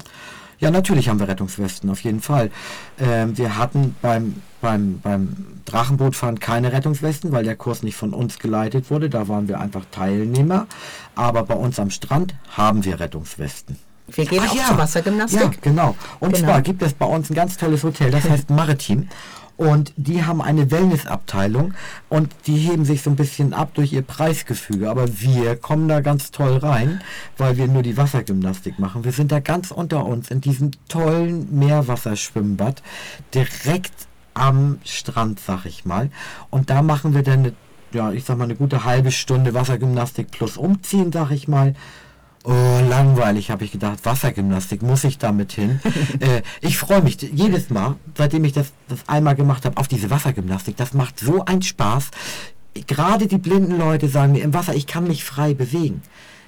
[0.63, 2.49] Ja, natürlich haben wir Rettungswesten, auf jeden Fall.
[2.99, 8.39] Ähm, wir hatten beim, beim, beim Drachenbootfahren keine Rettungswesten, weil der Kurs nicht von uns
[8.39, 9.09] geleitet wurde.
[9.09, 10.67] Da waren wir einfach Teilnehmer.
[11.15, 13.77] Aber bei uns am Strand haben wir Rettungswesten.
[14.07, 14.67] Wir gehen Ach auch ja.
[14.67, 15.41] zur Wassergymnastik.
[15.41, 15.95] Ja, genau.
[16.19, 16.47] Und Genau.
[16.47, 19.07] zwar gibt es bei uns ein ganz tolles Hotel, das heißt Maritim.
[19.55, 21.73] Und die haben eine Wellnessabteilung
[22.09, 24.89] und die heben sich so ein bisschen ab durch ihr Preisgefüge.
[24.89, 27.01] Aber wir kommen da ganz toll rein,
[27.37, 29.03] weil wir nur die Wassergymnastik machen.
[29.03, 32.81] Wir sind da ganz unter uns in diesem tollen Meerwasserschwimmbad,
[33.33, 33.93] direkt
[34.33, 36.09] am Strand, sag ich mal.
[36.49, 37.53] Und da machen wir dann eine,
[37.91, 41.75] ja, ich sag mal, eine gute halbe Stunde Wassergymnastik plus umziehen, sag ich mal.
[42.45, 43.99] Oh, langweilig, habe ich gedacht.
[44.03, 45.79] Wassergymnastik, muss ich damit hin?
[46.19, 50.09] äh, ich freue mich jedes Mal, seitdem ich das, das einmal gemacht habe, auf diese
[50.09, 50.75] Wassergymnastik.
[50.75, 52.11] Das macht so einen Spaß.
[52.87, 56.01] Gerade die blinden Leute sagen mir im Wasser, ich kann mich frei bewegen.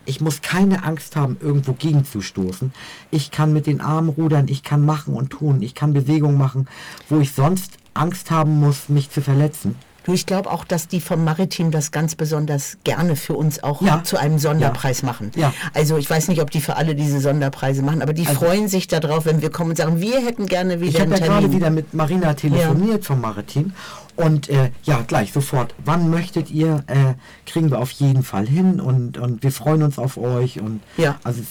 [0.05, 2.73] Ich muss keine Angst haben, irgendwo gegenzustoßen.
[3.09, 6.67] Ich kann mit den Armen rudern, ich kann machen und tun, ich kann Bewegungen machen,
[7.09, 9.75] wo ich sonst Angst haben muss, mich zu verletzen.
[10.05, 13.81] Du, ich glaube auch, dass die vom Maritim das ganz besonders gerne für uns auch
[13.81, 14.03] Ja.
[14.03, 15.31] zu einem Sonderpreis machen.
[15.35, 15.51] Ja.
[15.73, 18.87] Also ich weiß nicht, ob die für alle diese Sonderpreise machen, aber die freuen sich
[18.87, 21.51] darauf, wenn wir kommen und sagen, wir hätten gerne wieder Ich habe einen ja gerade
[21.51, 23.73] wieder mit Marina telefoniert vom Maritim
[24.15, 25.75] und äh, ja, gleich sofort.
[25.83, 26.83] Wann möchtet ihr?
[26.87, 27.13] Äh,
[27.45, 31.19] kriegen wir auf jeden Fall hin und, und wir freuen uns auf euch und Ja.
[31.23, 31.41] also,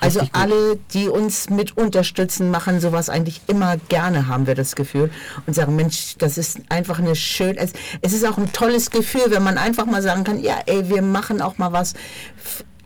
[0.00, 5.10] Also alle, die uns mit unterstützen, machen sowas eigentlich immer gerne, haben wir das Gefühl.
[5.46, 9.26] Und sagen, Mensch, das ist einfach eine schön, es, es ist auch ein tolles Gefühl,
[9.28, 11.94] wenn man einfach mal sagen kann, ja, ey, wir machen auch mal was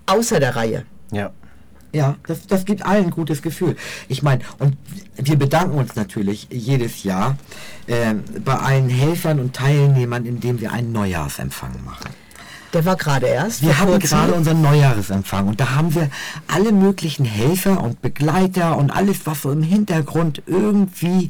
[0.07, 0.85] außer der Reihe.
[1.13, 1.31] Ja.
[1.95, 3.77] Ja, das, das gibt allen ein gutes Gefühl.
[4.09, 4.77] Ich meine, und
[5.17, 7.39] wir bedanken uns natürlich jedes Jahr
[7.87, 12.11] äh, bei allen Helfern und Teilnehmern, indem wir einen Neujahrsempfang machen.
[12.75, 13.63] Der war gerade erst.
[13.63, 16.11] Wir hatten gerade unseren Neujahresempfang und da haben wir
[16.49, 21.29] alle möglichen Helfer und Begleiter und alles, was so im Hintergrund irgendwie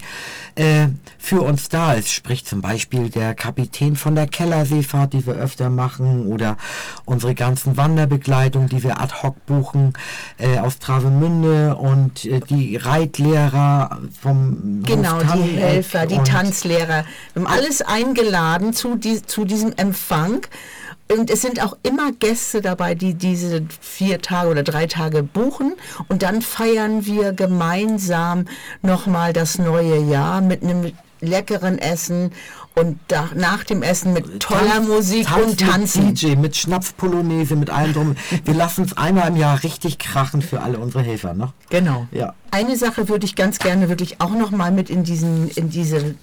[0.54, 0.86] äh,
[1.18, 2.10] für uns da ist.
[2.10, 6.56] Sprich zum Beispiel der Kapitän von der Kellerseefahrt, die wir öfter machen oder
[7.04, 9.92] unsere ganzen Wanderbegleitungen, die wir ad hoc buchen
[10.38, 17.04] äh, aus Travemünde und äh, die Reitlehrer vom Genau, die Helfer, die Tanzlehrer.
[17.34, 20.46] Wir haben alles eingeladen zu, die, zu diesem Empfang.
[21.12, 25.74] Und es sind auch immer Gäste dabei, die diese vier Tage oder drei Tage buchen.
[26.08, 28.46] Und dann feiern wir gemeinsam
[28.82, 32.32] nochmal das neue Jahr mit einem leckeren Essen
[32.74, 36.06] und da, nach dem Essen mit toller Tanz- Musik Tanz und Tanzen.
[36.08, 38.16] Mit DJ, mit Schnapspolonaise, mit allem drum.
[38.44, 41.52] Wir lassen es einmal im Jahr richtig krachen für alle unsere Helfer, ne?
[41.70, 42.08] Genau.
[42.10, 42.34] Ja.
[42.50, 46.16] Eine Sache würde ich ganz gerne wirklich auch noch mal mit in diesen in diese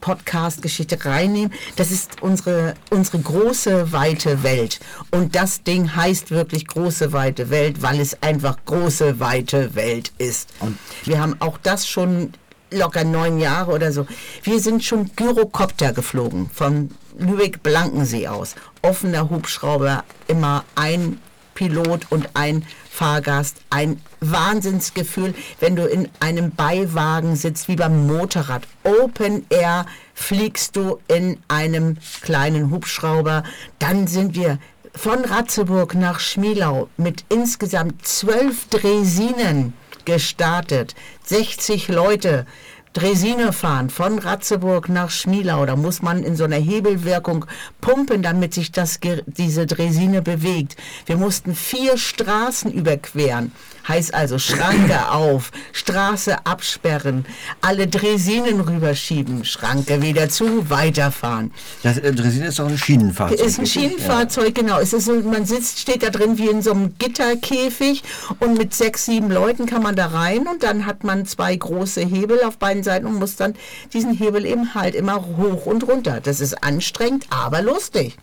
[0.00, 1.52] Podcast-Geschichte reinnehmen.
[1.76, 7.82] Das ist unsere unsere große weite Welt und das Ding heißt wirklich große weite Welt,
[7.82, 10.50] weil es einfach große weite Welt ist.
[10.60, 12.32] Und- wir haben auch das schon
[12.70, 14.06] locker neun Jahre oder so.
[14.44, 18.54] Wir sind schon Gyrokopter geflogen von Lübeck-Blankensee aus.
[18.82, 21.20] Offener Hubschrauber, immer ein
[21.54, 22.64] Pilot und ein
[23.00, 23.56] Fahrgast.
[23.70, 28.68] Ein Wahnsinnsgefühl, wenn du in einem Beiwagen sitzt, wie beim Motorrad.
[28.84, 33.42] Open Air fliegst du in einem kleinen Hubschrauber.
[33.78, 34.58] Dann sind wir
[34.94, 39.72] von Ratzeburg nach Schmielau mit insgesamt zwölf Dresinen
[40.04, 40.94] gestartet.
[41.24, 42.44] 60 Leute.
[42.92, 45.64] Dresine fahren von Ratzeburg nach Schmielau.
[45.64, 47.46] Da muss man in so einer Hebelwirkung
[47.80, 50.76] pumpen, damit sich das, diese Dresine bewegt.
[51.06, 53.52] Wir mussten vier Straßen überqueren.
[53.88, 57.24] Heißt also Schranke auf, Straße absperren,
[57.60, 61.52] alle Dresinen rüberschieben, Schranke wieder zu, weiterfahren.
[61.82, 63.40] Das äh, Dresden ist auch ein Schienenfahrzeug.
[63.40, 63.66] Ist ein?
[63.66, 64.78] Schienenfahrzeug, genau.
[64.78, 68.02] Es ist so, man sitzt, steht da drin wie in so einem Gitterkäfig
[68.38, 72.00] und mit sechs, sieben Leuten kann man da rein und dann hat man zwei große
[72.00, 73.54] Hebel auf beiden Seiten und muss dann
[73.92, 76.20] diesen Hebel eben halt immer hoch und runter.
[76.22, 78.16] Das ist anstrengend, aber lustig.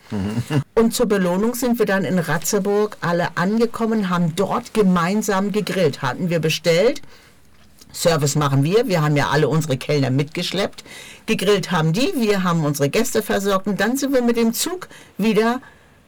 [0.75, 6.01] Und zur Belohnung sind wir dann in Ratzeburg alle angekommen, haben dort gemeinsam gegrillt.
[6.01, 7.01] Hatten wir bestellt.
[7.93, 8.87] Service machen wir.
[8.87, 10.83] Wir haben ja alle unsere Kellner mitgeschleppt.
[11.25, 14.87] Gegrillt haben die, wir haben unsere Gäste versorgt und dann sind wir mit dem Zug
[15.17, 15.61] wieder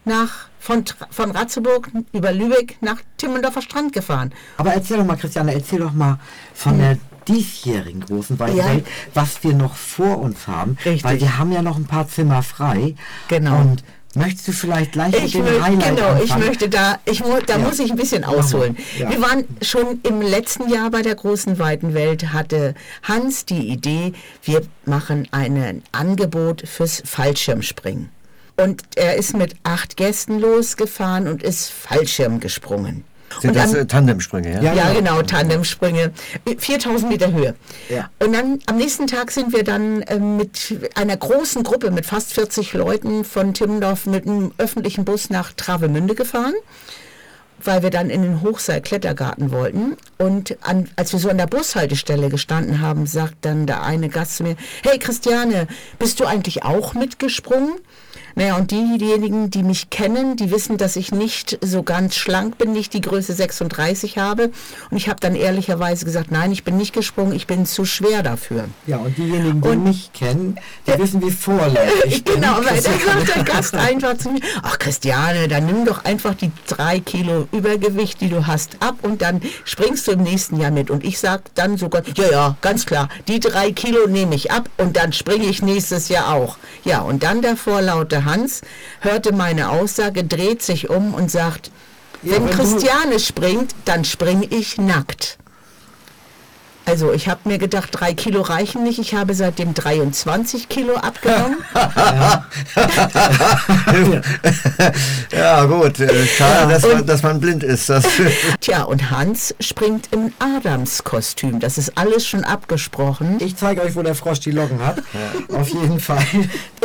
[0.06, 4.34] nach, von, von Ratzeburg über Lübeck nach Timmendorfer Strand gefahren.
[4.58, 6.20] Aber erzähl doch mal, Christiane, erzähl doch mal
[6.54, 6.98] von der
[7.28, 8.66] diesjährigen großen weiten Ja.
[8.68, 10.78] Welt, was wir noch vor uns haben.
[10.84, 11.04] Richtig.
[11.04, 12.96] Weil wir haben ja noch ein paar Zimmer frei.
[13.28, 13.60] Genau.
[13.60, 13.84] Und
[14.16, 16.46] Möchtest du vielleicht gleich Ich mit möchte, Highlight genau, ich anfangen?
[16.48, 17.60] möchte da, ich mu, da Ja.
[17.60, 18.76] muss ich ein bisschen ausholen.
[18.98, 19.10] Ja.
[19.12, 24.14] Wir waren schon im letzten Jahr bei der großen weiten Welt, hatte Hans die Idee,
[24.44, 28.10] wir machen ein Angebot fürs Fallschirmspringen.
[28.58, 33.06] Und er ist mit acht Gästen losgefahren und ist Fallschirm gesprungen.
[33.42, 34.62] Sind und das dann- äh, Tandemsprünge, ja?
[34.62, 34.74] Ja.
[34.74, 36.12] ja, genau, Tandemsprünge.
[36.58, 37.56] 4000 Meter Höhe.
[37.90, 38.10] Ja.
[38.20, 42.34] Und dann am nächsten Tag sind wir dann ähm, mit einer großen Gruppe, mit fast
[42.34, 46.54] 40 Leuten von Timmendorf mit einem öffentlichen Bus nach Travemünde gefahren,
[47.64, 49.98] weil wir dann in den Hochseil-Klettergarten wollten.
[50.18, 54.38] Und an, als wir so an der Bushaltestelle gestanden haben, sagt dann der eine Gast
[54.38, 55.68] zu mir, hey Christiane,
[56.00, 57.74] bist du eigentlich auch mitgesprungen?
[58.40, 62.58] Naja, und die, diejenigen, die mich kennen, die wissen, dass ich nicht so ganz schlank
[62.58, 64.52] bin, nicht die Größe 36 habe.
[64.90, 68.24] Und ich habe dann ehrlicherweise gesagt, nein, ich bin nicht gesprungen, ich bin zu schwer
[68.24, 68.70] dafür.
[68.88, 70.56] Ja, und diejenigen, die Und- mich kennen,
[70.88, 72.36] die wissen, wie vorläufig ich bin.
[72.36, 72.94] Genau, weil dann
[73.26, 77.46] sagt der Gast einfach zu mir, ach Christiane, dann nimm doch einfach die drei Kilo
[77.52, 80.90] Übergewicht, die du hast, ab und dann springst du im nächsten Jahr mit.
[80.90, 84.70] Und ich sag dann sogar, ja, ja, ganz klar, die drei Kilo nehme ich ab
[84.78, 86.56] und dann springe ich nächstes Jahr auch.
[86.86, 88.62] Ja, und dann der vorlaute Hans
[89.02, 91.72] hörte meine Aussage, dreht sich um und sagt,
[92.22, 95.39] Ja, wenn wenn Christiane springt, dann springe ich nackt.
[96.90, 98.98] Also ich habe mir gedacht, drei Kilo reichen nicht.
[98.98, 101.58] Ich habe seitdem 23 Kilo abgenommen.
[105.32, 106.00] Ja, gut.
[106.00, 107.90] Äh, schade, dass, man, dass man blind ist.
[107.90, 108.06] Das,
[108.62, 111.60] Tja, und Hans springt im Adams-Kostüm.
[111.60, 113.38] Das ist alles schon abgesprochen.
[113.40, 115.04] Ich zeige euch, wo der Frosch die Locken hat.
[115.54, 116.24] Auf jeden Fall.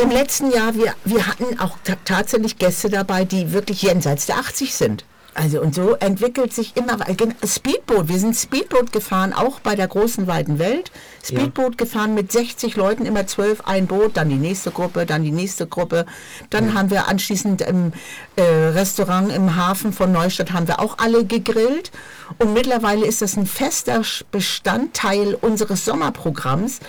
[0.01, 4.37] Im letzten Jahr, wir, wir hatten auch ta tatsächlich Gäste dabei, die wirklich jenseits der
[4.37, 5.05] 80 sind.
[5.35, 6.97] Also und so entwickelt sich immer
[7.45, 8.07] Speedboot.
[8.07, 10.91] Wir sind Speedboot gefahren, auch bei der großen weiten Welt.
[11.25, 15.31] Speedboot gefahren mit 60 Leuten, immer zwölf ein Boot, dann die nächste Gruppe, dann die
[15.31, 16.05] nächste Gruppe.
[16.51, 17.91] Dann haben wir anschließend im
[18.37, 21.91] äh, Restaurant im Hafen von Neustadt haben wir auch alle gegrillt.
[22.39, 26.79] Und mittlerweile ist das ein fester Bestandteil unseres Sommerprogramms,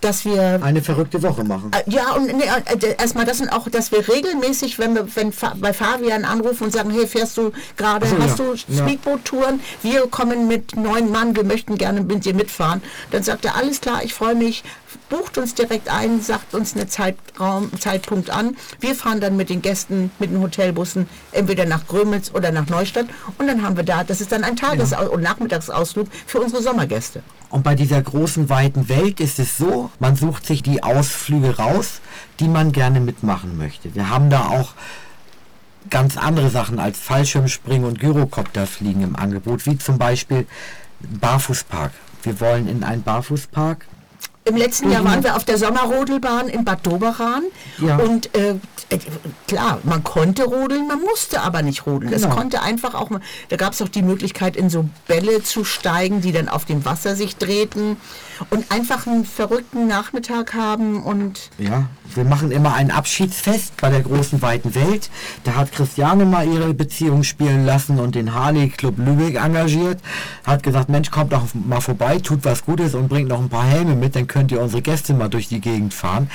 [0.00, 1.70] dass wir Eine verrückte Woche machen.
[1.72, 5.32] äh, Ja, und nee, äh, erstmal das und auch, dass wir regelmäßig, wenn wir wenn
[5.32, 8.44] Fa bei Fabian anrufen und sagen, hey, fährst du gerade, so, hast ja.
[8.44, 8.84] du Ja.
[8.86, 9.60] Speedboot-Touren?
[9.82, 12.82] Wir kommen mit neun Mann, wir möchten gerne mit dir mitfahren.
[13.12, 14.62] Dann sagt er, alles klar, ich freue mich,
[15.08, 18.56] bucht uns direkt ein, sagt uns einen Zeitraum, Zeitpunkt an.
[18.80, 23.06] Wir fahren dann mit den Gästen, mit den Hotelbussen, entweder nach Grömitz oder nach Neustadt.
[23.38, 27.22] Und dann haben wir da, das ist dann ein Tages- und Nachmittagsausflug für unsere Sommergäste.
[27.54, 32.00] Und bei dieser großen, weiten Welt ist es so, man sucht sich die Ausflüge raus,
[32.40, 33.94] die man gerne mitmachen möchte.
[33.94, 34.72] Wir haben da auch
[35.88, 40.48] ganz andere Sachen als Fallschirmspringen und Gyrokopterfliegen im Angebot, wie zum Beispiel
[40.98, 41.92] Barfußpark.
[42.24, 43.86] Wir wollen in einen Barfußpark.
[44.46, 47.44] Im letzten Jahr waren wir auf der Sommerrodelbahn in Bad Doberan
[47.78, 47.96] Ja.
[47.96, 48.50] und äh,
[48.90, 48.98] äh,
[49.48, 52.12] klar, man konnte rodeln, man musste aber nicht rodeln.
[52.12, 52.34] Es Genau.
[52.34, 53.08] konnte einfach auch,
[53.48, 56.84] da gab es auch die Möglichkeit, in so Bälle zu steigen, die dann auf dem
[56.84, 57.96] Wasser sich drehten
[58.50, 64.02] und einfach einen verrückten Nachmittag haben und Ja, wir machen immer ein Abschiedsfest bei der
[64.02, 65.08] großen weiten Welt.
[65.44, 70.00] Da hat Christiane mal ihre Beziehung spielen lassen und den Harley Club Lübeck engagiert.
[70.46, 73.64] Hat gesagt, Mensch, kommt doch mal vorbei, tut was Gutes und bringt noch ein paar
[73.64, 76.28] Helme mit, dann könnt ihr unsere Gäste mal durch die Gegend fahren.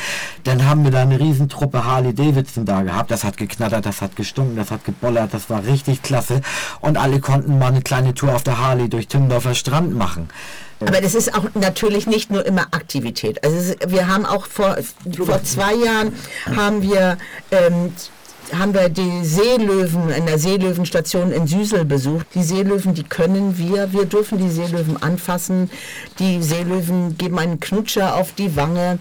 [0.45, 3.11] Dann haben wir da eine Riesentruppe Harley Davidson da gehabt.
[3.11, 6.39] Das hat geknattert, das hat gestunken, das hat gebollert, das war richtig klasse.
[6.79, 10.29] Und alle konnten mal eine kleine Tour auf der Harley durch Timmendorfer Strand machen.
[10.79, 13.43] Aber das ist auch natürlich nicht nur immer Aktivität.
[13.43, 14.77] Also wir haben auch vor,
[15.17, 16.13] vor zwei Jahren
[16.55, 17.17] haben wir
[17.51, 17.91] ähm,
[18.57, 22.27] haben wir die Seelöwen in der Seelöwenstation in Süsel besucht.
[22.33, 25.69] Die Seelöwen, die können wir, wir dürfen die Seelöwen anfassen.
[26.19, 28.99] Die Seelöwen geben einen Knutscher auf die Wange.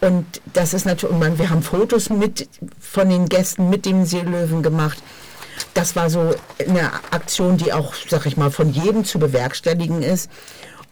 [0.00, 4.62] Und das ist natürlich, man, wir haben Fotos mit von den Gästen mit dem Seelöwen
[4.62, 5.02] gemacht.
[5.72, 10.30] Das war so eine Aktion, die auch, sag ich mal, von jedem zu bewerkstelligen ist.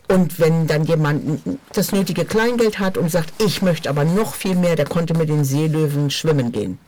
[0.08, 4.56] Und wenn dann jemand das nötige Kleingeld hat und sagt, ich möchte aber noch viel
[4.56, 6.78] mehr, der konnte mit den Seelöwen schwimmen gehen.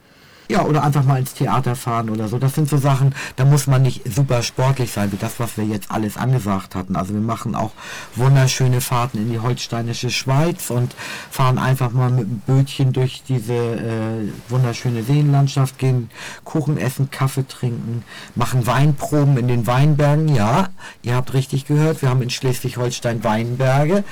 [0.48, 2.38] Ja, oder einfach mal ins Theater fahren oder so.
[2.38, 5.64] Das sind so Sachen, da muss man nicht super sportlich sein, wie das, was wir
[5.64, 6.96] jetzt alles angesagt hatten.
[6.96, 7.72] Also wir machen auch
[8.14, 10.94] wunderschöne Fahrten in die holsteinische Schweiz und
[11.30, 16.11] fahren einfach mal mit dem Bötchen durch diese äh, wunderschöne Seenlandschaft, gehen
[16.44, 18.04] Kuchen essen, Kaffee trinken,
[18.35, 20.28] machen Weinproben in den Weinbergen.
[20.28, 20.68] Ja,
[21.02, 24.04] ihr habt richtig gehört, wir haben in Schleswig-Holstein Weinberge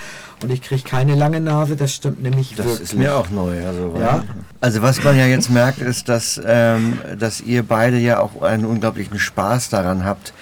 [0.42, 2.82] und ich kriege keine lange Nase, das stimmt nämlich Das wirklich.
[2.82, 3.66] ist mir auch neu.
[3.66, 4.24] Also, Ja.
[4.60, 8.64] also was man ja jetzt merkt, ist, dass, ähm, dass ihr beide ja auch einen
[8.64, 10.32] unglaublichen Spaß daran habt,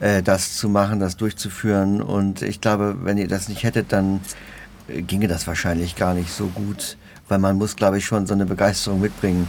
[0.00, 2.02] äh, das zu machen, das durchzuführen.
[2.02, 4.20] Und ich glaube, wenn ihr das nicht hättet, dann
[4.88, 6.96] äh, ginge das wahrscheinlich gar nicht so gut,
[7.28, 9.48] weil man muss, glaube ich, schon so eine Begeisterung mitbringen.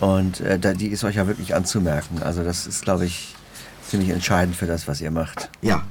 [0.00, 2.22] Und äh, da, die ist euch ja wirklich anzumerken.
[2.22, 3.34] Also das ist, glaube ich,
[3.86, 5.50] ziemlich entscheidend für das, was ihr macht.
[5.60, 5.82] Ja,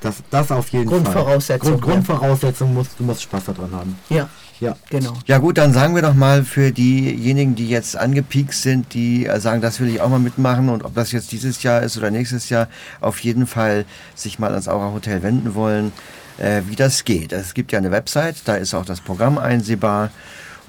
[0.00, 1.80] das, das auf jeden Grundvoraussetzung, Fall.
[1.80, 3.98] Grund, Grundvoraussetzung, musst, du musst Spaß daran haben.
[4.08, 4.28] Ja,
[4.60, 4.76] Ja.
[4.90, 5.14] genau.
[5.26, 9.60] Ja gut, dann sagen wir doch mal für diejenigen, die jetzt angepiekt sind, die sagen,
[9.60, 12.48] das will ich auch mal mitmachen und ob das jetzt dieses Jahr ist oder nächstes
[12.48, 12.68] Jahr,
[13.00, 13.84] auf jeden Fall
[14.14, 15.92] sich mal ans Aura Hotel wenden wollen,
[16.38, 17.32] äh, wie das geht.
[17.32, 20.10] Es gibt ja eine Website, da ist auch das Programm einsehbar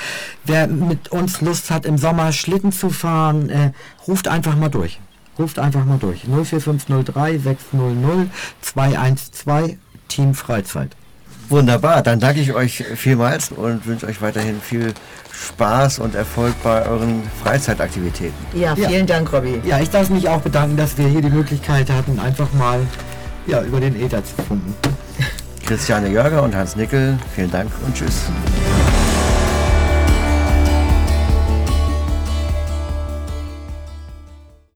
[0.44, 3.72] wer mit uns Lust hat, im Sommer Schlitten zu fahren, äh,
[4.06, 5.00] ruft einfach mal durch.
[5.38, 6.22] Ruft einfach mal durch.
[6.24, 8.28] 04503 600
[8.60, 9.76] 212
[10.08, 10.96] Team Freizeit.
[11.48, 14.94] Wunderbar, dann danke ich euch vielmals und wünsche euch weiterhin viel
[15.46, 18.34] Spaß und Erfolg bei euren Freizeitaktivitäten.
[18.54, 18.88] Ja, Ja.
[18.88, 19.60] vielen Dank, Robby.
[19.64, 22.80] Ja, ich darf mich auch bedanken, dass wir hier die Möglichkeit hatten, einfach mal
[23.46, 24.74] ja, über den Äther zu funken.
[25.66, 28.24] Christiane Jörger und Hans Nickel, vielen Dank und tschüss.